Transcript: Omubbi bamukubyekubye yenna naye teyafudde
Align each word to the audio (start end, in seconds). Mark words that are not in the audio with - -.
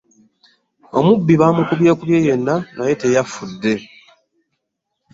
Omubbi 0.97 1.33
bamukubyekubye 1.41 2.17
yenna 2.25 2.55
naye 2.75 2.93
teyafudde 3.01 3.73